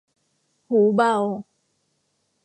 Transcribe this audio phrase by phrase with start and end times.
[0.69, 1.15] หูเบา